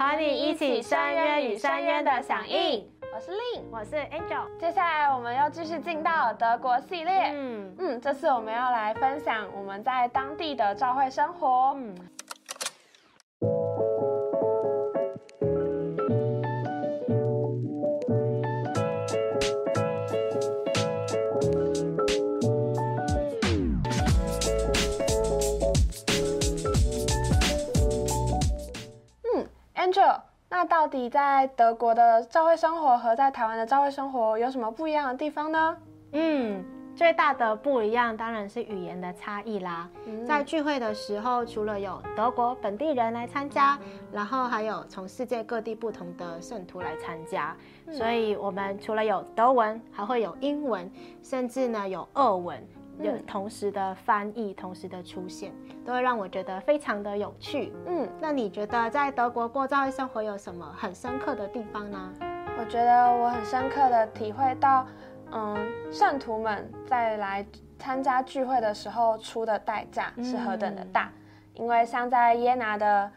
[0.00, 2.82] 和你一起深渊与深渊的响应。
[3.12, 4.46] 我是 Lin，，我是 Angel。
[4.58, 7.32] 接下来我们要继续进到德国系列。
[7.34, 11.74] 嗯嗯，这次我们要来分享我们在当地的教会生活。
[11.76, 12.08] 嗯，嗯
[30.90, 35.76] 底在德国的教会生活和在台湾的教会生活有什么不一样的地方呢？
[36.12, 36.64] 嗯，
[36.96, 39.88] 最大的不一样当然是语言的差异啦。
[40.06, 43.78] 嗯在聚会的时候，除了有德国本地人来参加，
[44.12, 47.56] 然后还有从世界各地不同的圣徒来参加，
[47.92, 50.90] 所以我们除了有德文，还会有英文，
[51.22, 52.60] 甚至呢有俄文。
[53.00, 55.52] 有嗯同时的翻译，同时的出现，
[55.84, 57.72] 都会让我觉得非常的有趣。
[57.86, 62.12] 嗯，那你觉得在德国过教会生活有什么很深刻的地方呢？
[62.58, 64.86] 我觉得我很深刻的体会到，
[65.32, 65.56] 嗯，
[65.90, 67.46] 圣徒们在来
[67.78, 71.10] 参加聚会的时候出的代价是何等的大。
[71.54, 73.10] 因为像在耶拿的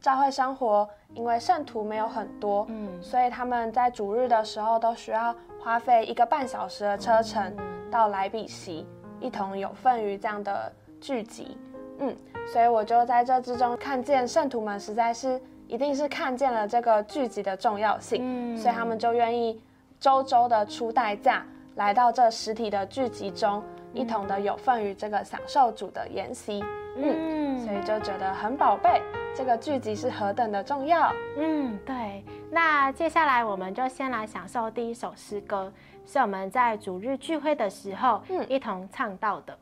[0.00, 7.54] 教会生活，因为圣徒没有很多，嗯所以他们在主日的时候都需要花费一个半小时的车程
[7.90, 8.86] 到莱比锡，
[9.20, 11.56] 一同有份于这样的聚集。
[11.98, 12.16] 嗯，
[12.52, 19.60] 所以我就在这之中看见圣徒们实在是一定是看见了这个聚集的重要性，嗯所以他们就愿意
[20.00, 21.44] 周周的出代价
[21.76, 26.64] 来到这实体的聚集中，一同的有份于这个享受主的筵席。
[26.96, 29.00] 嗯，所以就觉得很宝贝，
[29.34, 31.12] 这个剧集是何等的重要。
[31.36, 32.24] 嗯，对。
[32.50, 35.72] 那接下来我们就先来享受第一首诗歌，
[36.04, 39.56] 是我们在主日聚会的时候，嗯一同唱到的。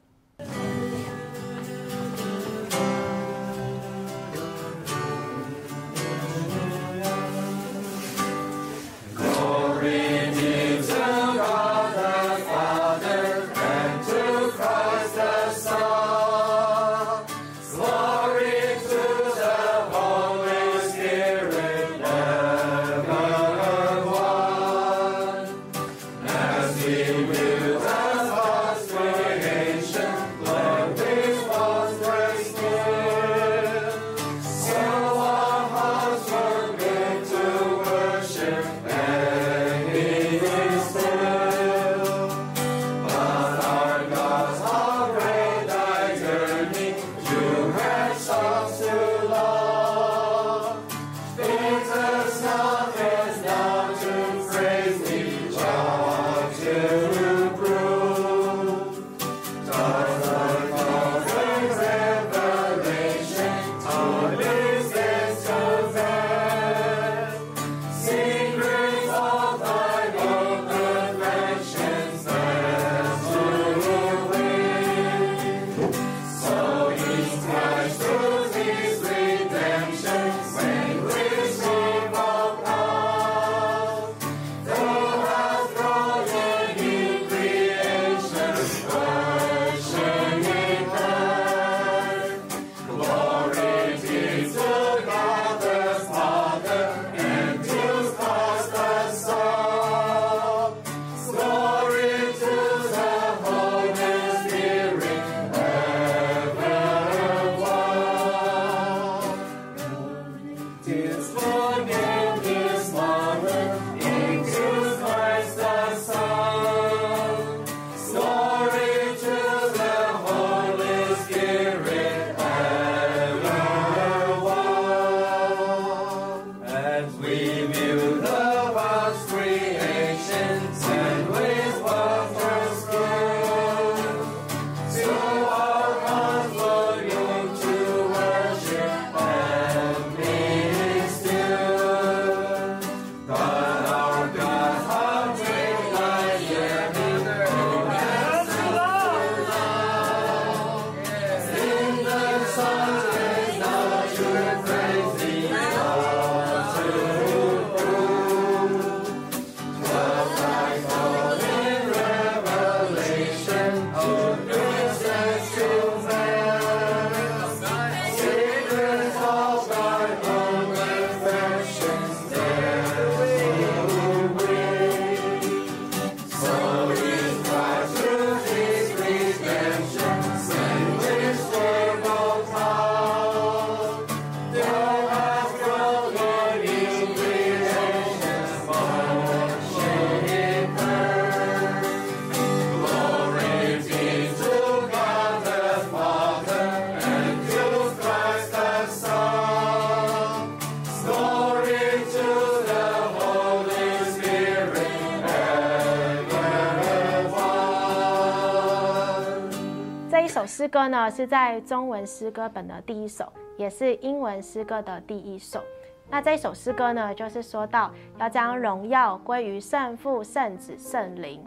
[210.48, 215.62] 诗歌呢，是在中文诗歌本的第一首，也是英文诗歌的第一首。
[216.09, 221.45] 那这一首诗歌呢，就是说到要将荣耀归于圣父、圣子、圣灵。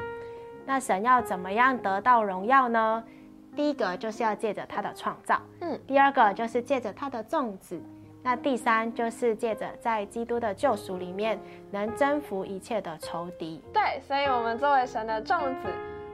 [0.68, 3.04] 那神要怎么样得到荣耀呢？
[3.56, 7.82] 第一个就是要借着他的创造，嗯，第二个就是借着他的种子，
[8.22, 11.40] 那第三就是借着在基督的救赎里面
[11.72, 13.60] 能征服一切的仇敌。
[13.74, 15.68] 对，所以我们作为神的种子，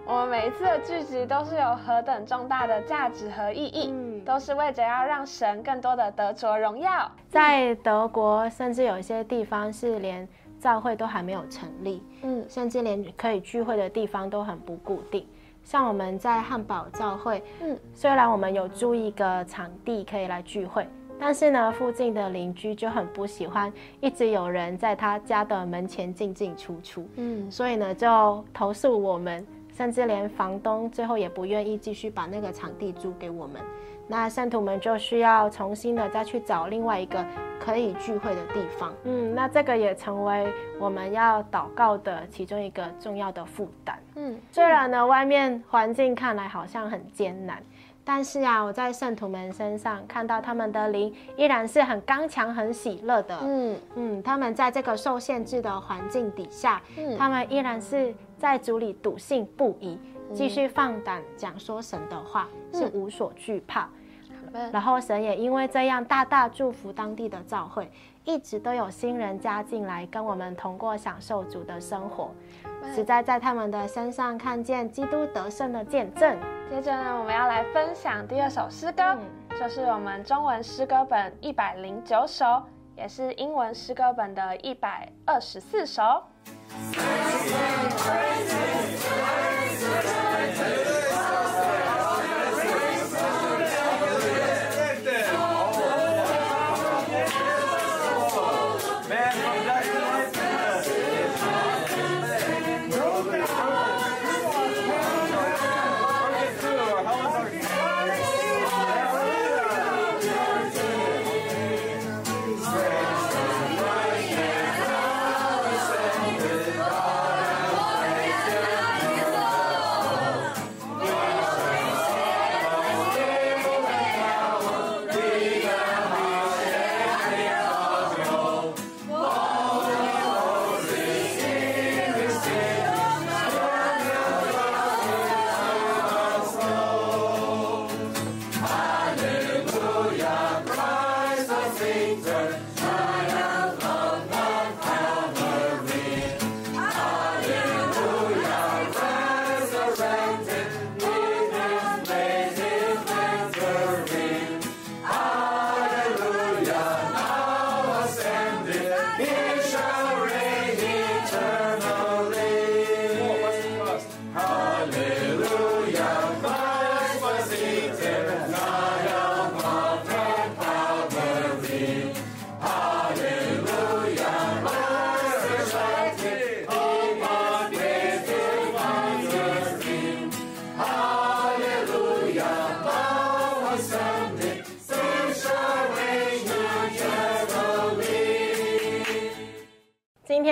[0.10, 7.12] 我们每一次的聚集都是有何等重大的价值和意义，嗯，都是为着要让神更多的得着荣耀。
[7.28, 10.26] 在德国，甚至有一些地方是连
[10.62, 15.28] 教会都还没有成立，嗯，甚至连可以聚会的地方都很不固定。
[15.62, 20.88] 像我们在汉堡教会，嗯，虽然我们有租一个场地可以来聚会，
[21.20, 23.70] 但是呢，附近的邻居就很不喜欢
[24.00, 29.46] 一直有人在他家的门前进进出出，嗯，所以呢就投诉我们，
[29.78, 33.62] 甚至连房东最后也不愿意继续把那个场地租给我们。
[34.08, 37.24] 那圣徒们就需要重新的再去找另外一个
[37.60, 38.92] 可以聚会的地方。
[39.04, 44.00] 嗯，那这个也成为我们要祷告的其中一个重要的负担。
[44.16, 47.62] 嗯，虽然呢，外面环境看来好像很艰难，
[48.10, 53.38] 但是啊，我在圣徒们身上看到他们的灵依然是很刚强、很喜乐的。
[53.42, 56.82] 嗯嗯，他们在这个受限制的环境底下，
[57.18, 60.00] 他们依然是在主里笃信不疑，
[60.34, 63.90] 继续放胆讲说神的话，是无所惧怕。
[64.72, 67.92] 然后神也因为这样大大祝福当地的教会，
[68.24, 72.32] 一直都有新人加进来跟我们同过享受主的生活，
[72.96, 76.38] 实在在他们的身上看见基督得胜的见证。
[76.70, 79.18] 接着呢，我们要来分享第二首诗歌，
[79.58, 82.62] 就是我们中文诗歌本一百零九首，
[82.96, 86.22] 也是英文诗歌本的一百二十四首。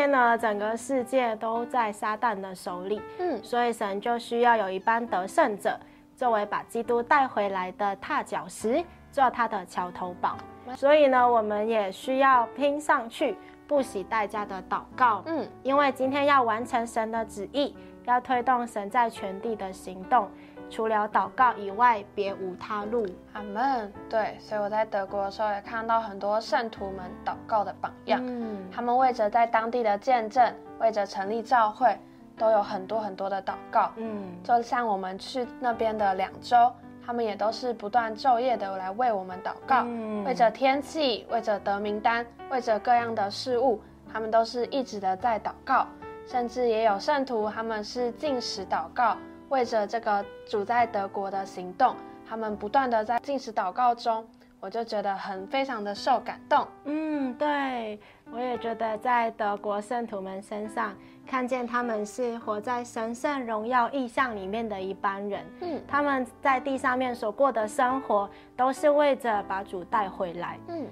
[0.10, 5.78] 呢，整个世界都在撒旦的手里，嗯，所以神就需要有一班得胜者，
[6.16, 10.38] 作为把基督带回来的踏脚石，做他的桥头堡。
[10.78, 13.36] 所以呢，我们也需要拼上去，
[13.68, 20.30] 不惜代价的祷告，嗯，因为今天要完成神的旨意，要推动神在全地的行动。
[20.70, 23.06] 除了祷告以外，别无他路。
[23.34, 23.92] 阿门。
[24.10, 28.20] 对，所以我在德国的时候也看到很多圣徒们祷告的榜样。
[28.24, 31.98] 嗯，他们为着在当地的见证，为着成立教会，
[32.38, 33.92] 都有很多很多的祷告。
[33.98, 36.72] 嗯，就像我们去那边的两周，
[37.06, 39.86] 他们也都是不断昼夜的来为我们祷告，
[40.26, 43.80] 为着天气，为着得名单，为着各样的事物，
[44.12, 45.88] 他们都是一直的在祷告。
[46.28, 49.16] 甚至也有圣徒，他们是进食祷告。
[49.56, 51.96] 为着这个主在德国的行动，
[52.28, 54.28] 他们不断的在进食祷告中，
[54.60, 56.68] 我就觉得很非常的受感动。
[56.84, 57.98] 嗯，对
[58.34, 60.94] 我也觉得在德国圣徒们身上
[61.26, 65.46] 看见他们是活在神圣荣耀意象里面的一般人。
[65.62, 70.60] 嗯，他们在地上面所过的生活都是为着把主带回来。
[70.68, 70.86] 嗯，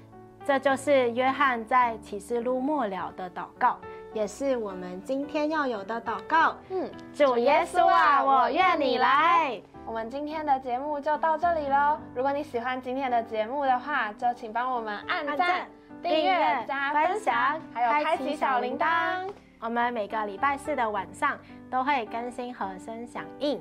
[0.46, 3.78] 这就是约翰在启示录末了的祷告。
[4.14, 6.56] 也是我们今天要有的祷告。
[6.70, 9.60] 嗯，主耶稣啊，我愿你来。
[9.84, 11.98] 我们今天的节目就到这里喽。
[12.14, 15.66] 如果你喜欢今天的节目的话，就请帮我们按赞
[16.02, 19.26] 订阅、加分享，还有开启小铃铛。。
[19.60, 21.38] 我们每个礼拜四的晚上
[21.70, 23.60] 都会更新和声响应，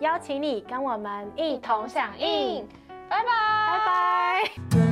[0.00, 2.66] 邀请你跟我们一同响应。
[3.08, 3.26] 拜拜，
[3.68, 4.87] 拜拜。